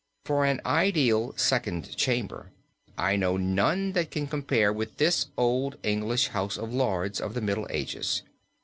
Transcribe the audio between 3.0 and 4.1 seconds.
know none that